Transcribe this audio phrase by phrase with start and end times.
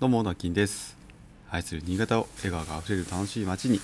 [0.00, 0.96] どうもなきんです。
[1.48, 3.78] 愛する新潟を笑顔があふれる楽しい街に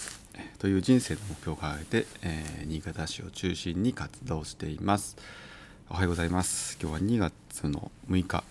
[0.59, 5.17] という人生の目標を掲げて、えー、新潟市を中心に活動しています。
[5.89, 6.77] おはようございます。
[6.83, 8.43] 今日は2月の6日、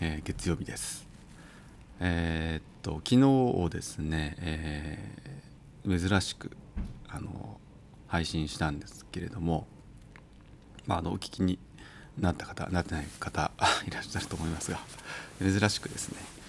[0.00, 1.04] えー、月曜日です。
[1.98, 6.52] えー、っと昨日ですね、えー、珍しく
[7.08, 7.58] あの
[8.06, 9.66] 配信したんですけれども
[10.86, 11.58] まああのお聞きに
[12.20, 13.50] なった方なってない方
[13.86, 14.78] いらっしゃると思いますが
[15.40, 16.39] 珍しくですね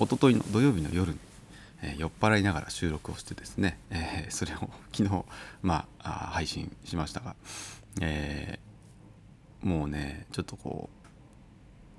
[0.00, 1.18] 一昨日の土曜日の夜に、
[1.82, 5.24] えー、酔っ払いながら収録をしてですね、えー、それを 昨日、
[5.60, 7.36] まあ、配信しましたが、
[8.00, 10.88] えー、もうねちょっとこ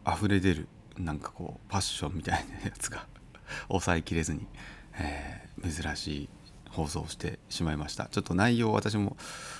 [0.03, 0.67] う溢れ出る
[0.98, 3.05] なんかこうパッションみたいなやつが
[3.70, 4.48] 抑えきれずに、
[4.95, 6.29] え、珍しい
[6.71, 8.05] 放送してしまいました。
[8.05, 9.15] ちょっと内容私も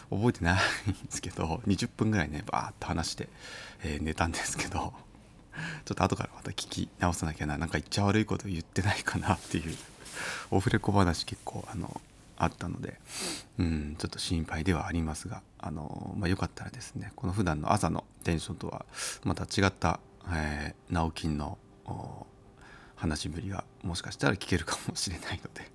[0.09, 3.30] 覚えてないんですけど20分ぐらいねバーッと話して、
[3.83, 4.94] え、寝たんですけど
[5.85, 7.57] ちょっと後からまた聞き直さなきゃな。
[7.57, 9.77] なんか言っちゃ悪いこと言ってないかなっていう。
[10.51, 12.02] オフレコ話結構あの
[12.38, 12.99] あったので。
[13.59, 15.41] うんちょっと心配ではありますが。
[15.59, 18.83] あの、まあ、よかったらですねこの普段の朝のテンションとは
[19.23, 19.99] また違った、
[20.31, 21.59] えー、直金の
[22.95, 25.71] 話しぶりがもしかしたら聞けるかもしれないので。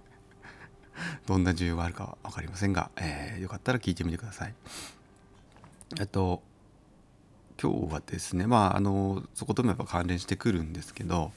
[1.27, 4.55] どんな需要があるかは分かりませんが、えー、よかったら聞いてみてください。
[6.01, 6.43] えっと
[7.61, 11.33] 今日はですねまああのそこともやっぱ関連してくるんですけど、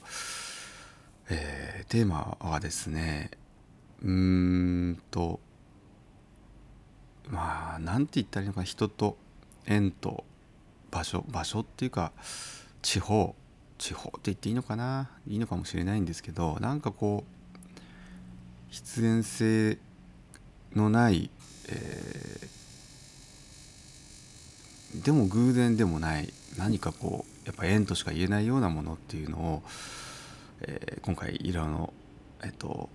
[1.29, 3.31] えー、テーマはですね
[4.01, 4.09] うー
[4.91, 5.39] んと
[7.29, 9.17] まあなんて言ったらいいのか人と
[9.65, 10.23] 縁と
[10.91, 12.11] 場所場所っていうか
[12.81, 13.35] 地方
[13.77, 17.39] 地方って言っていいのかないいのかもしれないんですけどなんかこう
[18.69, 19.77] 必然性
[20.75, 21.31] のない、
[21.67, 22.47] え、
[24.95, 29.63] でも偶然でもない何かこうやっぱ縁としか言えないようなものっていうのを、
[30.61, 31.93] えー、今回イラの、
[32.43, 32.89] えっと、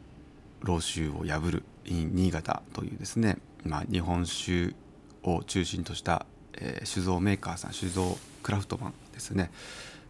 [0.62, 4.75] 老衆を破る in 新潟というですね、まあ、日本酒
[5.23, 9.51] を中心とした、えー、酒造メーカーさん酒造クラフトマンですね、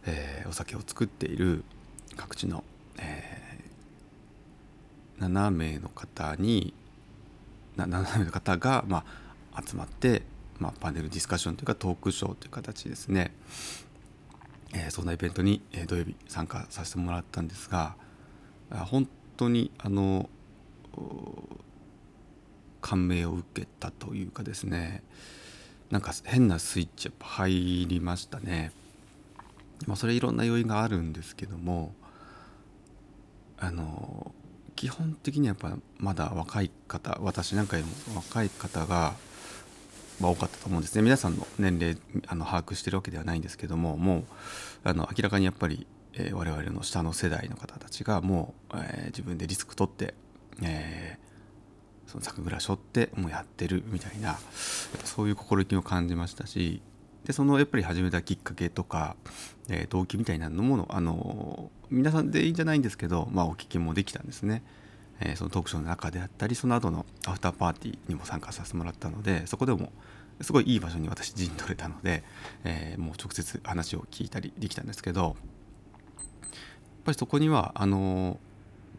[0.05, 1.63] えー、お酒を作っている
[2.15, 2.63] 各地の、
[2.99, 6.73] えー、7名の方に
[7.77, 9.05] 7名の方が、ま
[9.53, 10.23] あ、集まって、
[10.59, 13.31] まあ、パネルディスカッションというかトークショーという形ですね、
[14.73, 17.95] えー、そんなイベントに、え、土曜日参加させてもらったんですが
[18.69, 19.07] 本
[19.37, 20.29] 当にあの
[22.81, 25.03] 感銘を受けたというかですね
[25.91, 28.71] なんか変なスイッチやっぱ入りましたね。
[29.87, 31.93] まあ、それいろんな要因があるんですけども
[33.57, 34.33] あの
[34.75, 39.13] 基本的にはやっぱまだ若い方私なんかよりも若い方が、
[40.19, 41.01] ま、多かったと思うんですね。
[41.01, 44.23] 皆さんの年齢あの把握してるわけではないんですけどももう
[44.83, 50.13] あの明らかにやっぱり、えー、我々の下の世代の方たちがもう、えー、自分でリスク取って、
[50.61, 54.37] えー、その酒蔵背負ってもうやってるみたいな
[55.03, 56.81] そういう心意気を感じましたし
[57.25, 59.15] でそのやっぱり始めたきっかけとか、
[59.67, 64.61] え、動機みたいなものあの皆さんでいいんじゃないんですけど、まあ、お聞きもできたんですね、
[65.19, 69.91] えー、そのトークショーの中であったりその後のアフターパーティーにも参加させてもらったのでそこでも
[70.41, 72.23] すごいいい場所に私陣取れたので、
[72.63, 75.33] えー、もう直接話を聞いたりできたんですけどやっ
[77.05, 78.39] ぱりそこにはあの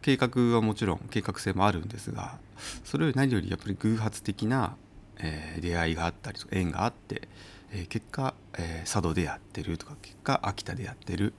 [0.01, 2.37] 計画はもちろん計画性もあるんですが
[2.83, 4.75] それより何よりやっぱり偶発的な、
[5.19, 7.27] えー、出会いがあったり縁があって
[7.71, 11.33] えー、結果、えー、佐渡でやってるとか結果秋田でやってる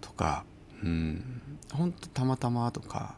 [0.00, 0.44] とか
[0.82, 1.40] うん
[1.72, 3.14] 本当たまたまとか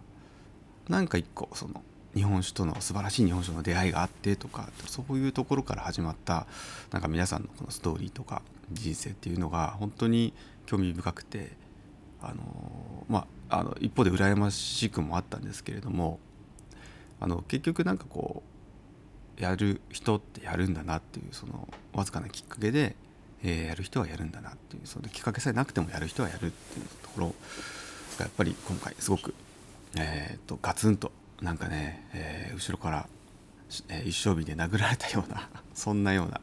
[0.88, 1.82] 何か一個その
[2.14, 6.46] 日本酒との素晴らしい日本酒の出会いがあってとかそういうところから始まった
[6.92, 10.32] なんか皆さんのこのストーリーとか人生っていうのが本当に
[10.66, 11.52] 興味深くて
[12.22, 16.18] あのまああの一方で羨ましくもあったんですけれども
[17.20, 18.42] あの結局なんかこ
[19.38, 22.94] うやる人ってやるんだなっていうそのわずかなきっかけで、
[23.42, 27.26] えー、やる人はやるんだなっていうそのきっかけさえなくてもやる人はやるっていうところ
[28.18, 29.34] がやっぱり今回すごく、
[29.98, 33.08] えーと、ガツンとなんかね、えー、後ろから、
[33.88, 36.40] えー、一生日で殴られたような そんなような、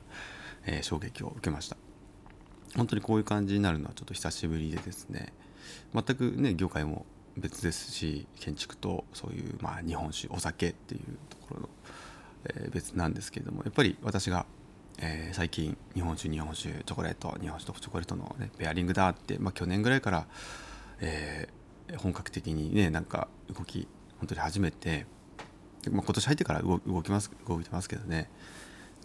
[0.65, 1.77] えー、衝撃を受けました。
[2.75, 5.33] 本当にこういう感じになるのはちょっと久しぶりでですね。
[5.94, 7.06] 全くね業界も
[7.38, 11.69] 別ですし建築とそういう、まあ、日本酒お酒っていうところの
[12.45, 14.45] えー、別なんですけれどもやっぱり私が、
[15.00, 20.27] えー、最近日本酒日本酒チョコレート日本酒とチョコレートの、ね、ペアリングだって、まあ、去年ぐらいから、
[21.00, 21.60] えー、
[21.97, 23.27] 本格的にねなんか
[23.57, 23.88] 動き
[24.19, 25.05] 本当に始めて、
[25.89, 28.29] まあ、今年入ってから動きます動いてますけどね。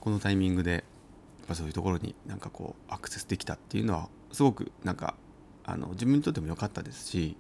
[0.01, 0.85] このタイミングで
[1.49, 5.15] やそういうところになんかこうアクセスできたっていうのはすごくなんか
[5.65, 7.37] あの自分にとっても良かったですし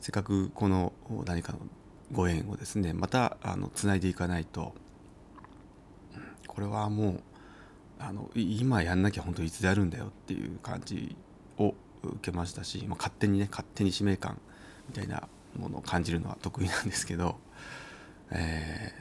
[0.00, 0.92] せっかくこの
[1.26, 1.60] 何かの
[2.10, 4.74] ご縁をですねまたあのつないでいかないと
[6.46, 7.20] これはもう
[7.98, 11.16] あの今やんなきゃ本当いつでやるんだよっていう感じ
[12.08, 14.40] 受けましたし、まあ、勝手にね勝手に使命感
[14.88, 15.28] みたいな
[15.58, 17.36] ものを感じるのは得意なんですけど、
[18.30, 18.92] え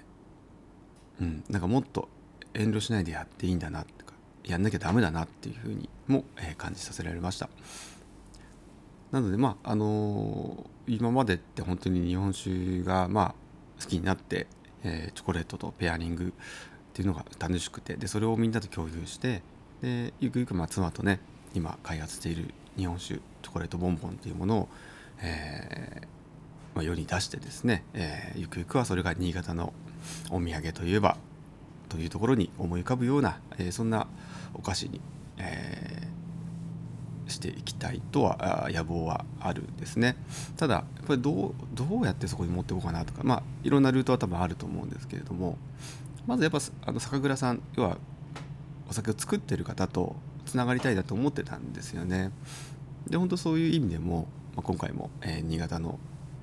[1.19, 2.09] ー、うん、なんかもっと
[2.53, 4.13] 遠慮しないでやっていいんだなとか
[4.43, 7.49] やんなきゃダメだなっていうふうにも、えー、感じさせられました。
[9.11, 13.35] なのでまああのー、今までって本当に日本酒がまあ
[13.81, 14.47] 好きになって、
[14.83, 16.33] えー、チョコレートとペアリング
[16.91, 19.41] っていうのが楽しくてでそれをみんなと共有して
[19.81, 21.19] でゆくゆくまあ妻とね
[21.53, 24.69] 今開発している日本酒チョコレートボンボンっていうものを、
[25.21, 26.21] えー
[26.75, 29.73] まあ、世に出してですね、えー、ゆくゆくはそれが新潟の
[30.29, 31.17] お土産といえば
[31.89, 34.07] というところに思い浮かぶような、えー、そんな
[34.53, 35.01] お菓子に、
[35.37, 40.15] えー、していきたいとは野望はあるんですね。
[40.55, 45.57] ただやっぱりどうどうやってそこに持っていこうかなとかまあいろんなルートは多分あると思うんですけれども
[46.25, 47.97] まずやっぱあの酒蔵さん要は
[48.89, 50.15] お酒を作ってる方と
[50.51, 52.31] つながりたいだと思ってたんですよね。
[53.07, 55.97] で本当そういう意味でも、まあ、今回も、えー、新潟の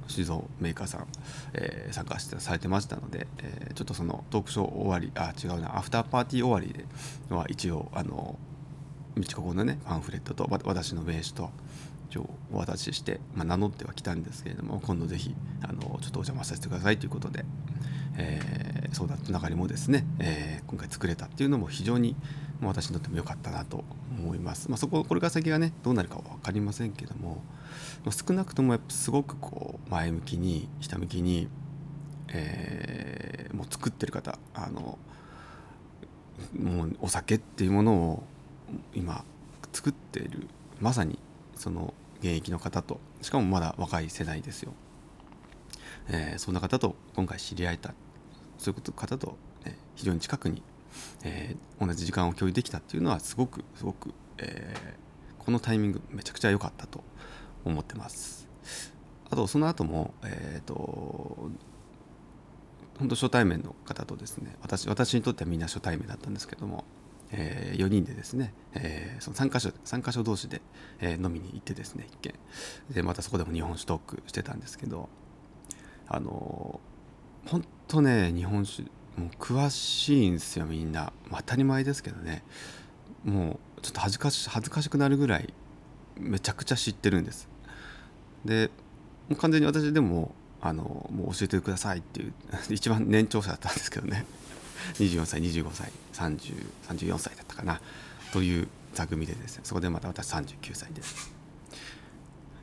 [0.08, 1.06] 酒造メーカーさん、
[1.52, 6.72] えー、参加してされてましたので、えー、ちょっとそのトークショー終わりあ違うなアフターパーティー終わり
[7.28, 8.38] では一応あの
[9.14, 11.50] 道ここのねパンフレットと私の名刺と
[12.08, 17.44] 一応お渡しして、まあ、名乗ってはきたんですけれども今度ぜひあのちょっとお邪魔させてくださいということで、
[18.16, 22.16] えー、そうだつながりもですね、えー、今回作れたっていうのも非常に
[22.66, 23.84] 私にとっても良かったなと
[24.18, 24.68] 思います。
[24.68, 27.42] まあ、そここれから先がねどうなるかは分かりませんけども
[28.10, 31.48] 少なくともやっぱすごくこう前向きにひたむきに、
[32.28, 34.98] えー、もう作ってる方あの
[36.58, 38.22] もうお酒っていうものを
[38.94, 39.24] 今
[39.72, 40.48] 作っている
[40.80, 41.18] まさに
[41.54, 44.72] その現役の方としかもまだ若い世代ですよ、
[46.08, 47.94] えー、そんな方と今回知り合えた
[48.58, 50.62] そういう方と、ね、非常に近くに
[51.24, 57.02] えー、同じ時間を共有できたっていうのはすごくすごく、えー、このタイミングめちゃくちゃ良かったと
[57.64, 58.48] 思ってます。
[59.30, 61.50] あとその後もえっ、ー、と
[62.98, 66.84] 本当初対面の方とですね私私にとってはみんな初対面だったんですけども、
[67.30, 70.60] えー、4人でですね、えー、その3か所3か所同士で、
[71.00, 72.34] えー、飲みに行ってですね一見
[72.90, 75.08] でまたそこでも日本酒トークしてたんですけど
[76.08, 76.80] あの
[77.46, 82.44] 本当ね日本酒もう詳しいんですよみんな、当たり前ですけどね。
[83.24, 85.52] もうちょっと恥ずかし恥ずかしくなるぐらい
[86.18, 87.48] めちゃくちゃ知ってるんです。
[88.44, 88.70] で
[89.28, 92.32] もう完全に私でもあのもう教えてくださいっていう
[92.70, 94.24] 一番年長者だったんですけどね。
[94.94, 97.80] 24歳25歳3034歳だったかな。
[98.32, 99.62] という座組でですね。
[99.64, 101.32] そこでまた私39歳です。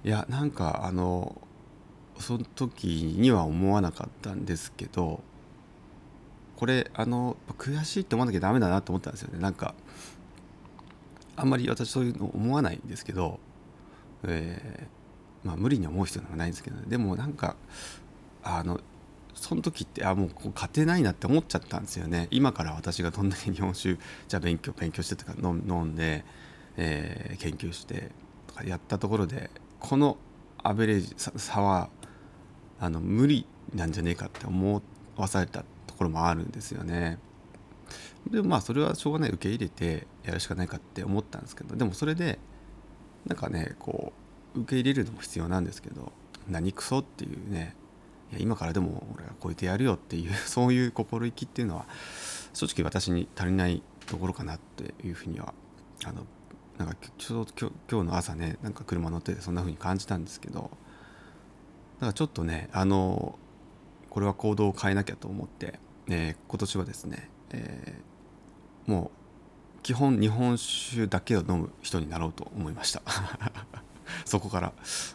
[0.06, 1.42] いやなんかあの
[2.20, 2.88] その時
[3.18, 5.22] には思わなかったんですけど
[6.58, 9.40] これあの悔しいって思わなきゃダメだなと思ったんですよね。
[9.40, 9.76] なんか
[11.36, 13.40] あんまり私そういうの思わないんですけど、
[14.24, 17.56] えー、まあ無理に思う必要はないんですけど、ね、でもなんか
[18.44, 18.80] あの
[19.34, 22.30] その時ってあもうこう勝てないなって思っちゃったんですよね。
[22.32, 23.98] 今から私がどんだけ日本酒
[24.28, 25.54] じゃあ勉強勉強してとか飲
[25.84, 26.24] んで、
[26.78, 28.12] えー、研究して
[28.48, 29.50] とかやったところで
[29.80, 30.18] この
[30.64, 31.90] アベレージ差は
[32.80, 34.82] あの無理なんじゃねえかって思
[35.18, 37.20] わされたところもあるんですよね。
[38.30, 42.40] でもまあそれはしょうがない受け入れてやるしかないかって思ったんですけどでもそれで
[43.28, 44.14] なんかねこ
[44.56, 46.12] う受け入れるのも必要なんですけど
[46.50, 47.76] 何クソっていうね
[48.32, 51.86] いや今からでも俺は超えてやるよっていう そういう心意気っていうのは
[52.54, 55.54] 正直私に足りないところかなっていうふうには
[56.04, 56.26] あの
[56.78, 60.68] なんかちょうど今日の朝ねなんか車乗っててそんな風に感じたんですけどだ
[62.02, 63.38] からちょっとねあの
[64.10, 73.02] これは行動を変えなきゃと思って、えー、今年はですね、えー、もう基本日本酒だけを飲む人になろうと思いました。
[74.26, 74.74] そこから。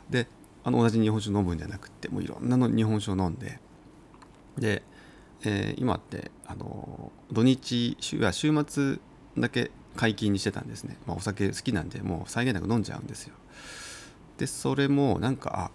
[0.08, 0.28] で
[0.62, 3.58] あの同じ日本酒飲むんじゃなくてもういろんなの日本酒を飲んで
[4.58, 4.82] で、
[5.42, 8.98] えー、今ってあの土日週や週末
[9.38, 13.34] だけ解禁にしてたんですね、まあ、お酒好きなんでもう際限なく飲んじゃうんですよ。
[14.38, 15.70] でそれもなんかあ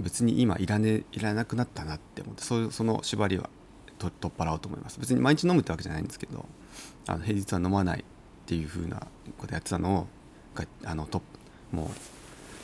[0.00, 3.50] 別に今いらねいらなくなったなって思ってそその縛りは
[3.98, 4.98] 取っ払おうと思います。
[5.00, 6.46] 別に毎日飲むってわけじゃないんですけど
[7.06, 8.04] あの平日は飲まないっ
[8.46, 10.06] ていう風なことやってたのを
[10.84, 11.22] あのと
[11.70, 11.88] もう、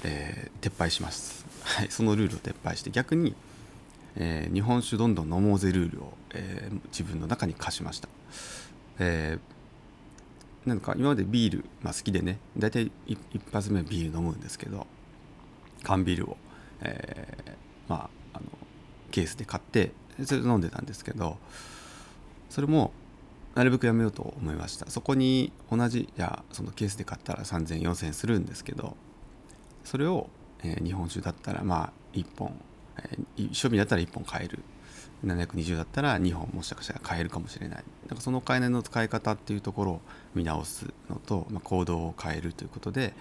[0.05, 3.35] えー、撤廃します、はい、そのルールを撤廃して逆に、
[4.17, 8.09] えー、日本酒どんどん飲もうぜルールを、えー、自分の中に課しました、
[8.99, 13.19] えー、なんか今までビール、まあ、好きでね大体一
[13.53, 14.87] 発目ビール飲むんですけど
[15.83, 16.37] 缶ビールを
[16.85, 17.57] え
[17.88, 18.45] まあ、あの
[19.11, 19.93] ケースで買って
[20.25, 21.38] それ飲んでたんですけど
[22.50, 22.92] それも
[23.54, 24.90] なるべくやめようと思いました。
[24.90, 28.97] そこに同じじゃあそのケースで買ったら30004000円するんですけど
[29.85, 30.28] それを、
[30.64, 32.52] えー、日本酒だったらまあ1本、
[32.99, 34.61] えー、庶民だったら1本買える。
[35.25, 37.85] 720だったら2本もしかしたら買えるかもしれない。
[38.09, 40.00] なんかそのお金の使い方っていうところを
[40.35, 43.14] 見直すのと、まあ、行動を変えるということで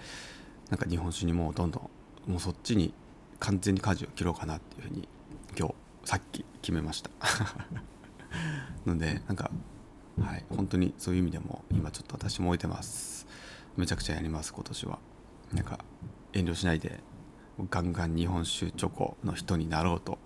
[0.68, 1.90] なんか日本酒にもうどんど
[2.26, 2.92] んもうそっちに
[3.40, 5.08] 完全に舵を切ろうかなっていうふうに
[5.58, 5.74] 今日
[6.04, 7.10] さっき決めました。
[8.86, 9.50] のでなんか
[10.20, 13.26] はい本当にそういう意味でも今ちょっと私も置いてます。
[13.76, 14.98] めちゃくちゃやります今年は。
[15.52, 15.78] なんか
[16.32, 17.00] 遠慮しないで
[17.70, 20.18] ガンガン日本酒チョコの人になろうと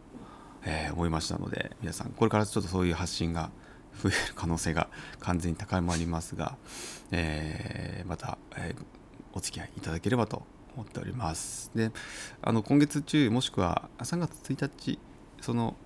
[0.64, 3.50] えー、思いましたので皆さんこれからちょっとそういう発信が
[4.02, 4.88] 増える可能性が
[5.20, 6.56] 完全に高まりますが、
[7.10, 8.84] えー、また、えー、
[9.32, 10.42] お付き合いいただければと
[10.76, 11.72] 思っております。
[11.74, 11.90] で
[12.42, 14.98] あの今月中もしくは3月1日
[15.40, 15.76] その、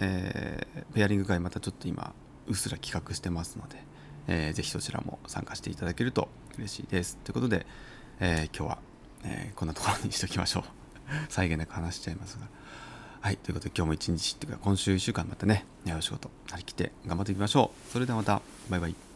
[0.00, 2.12] えー、ペアリング会またちょっと今
[2.46, 3.76] うっすら企画してますので、
[4.28, 7.66] えー、ぜひそちらも参加していただけると嬉しいですということで、
[8.20, 8.78] えー、今日は、
[9.24, 10.64] えー、こんなところにしておきましょう
[11.28, 12.48] 再現なく話しちゃいますが
[13.20, 17.92] はい、ということで今日も一日っていうか今週1週間またね、お仕事張り切って頑張っていきましょう。
[17.92, 18.40] それではまた、
[18.70, 19.09] バイバイ。